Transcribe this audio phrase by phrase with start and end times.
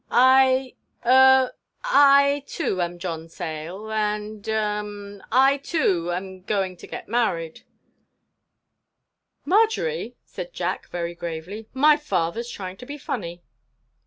[0.11, 0.73] Er—I,
[2.47, 7.61] too, am John Sayle—and—um—I, too, am going to get married."
[9.45, 13.43] "Marjory," said Jack, very gravely, "my father's trying to be funny."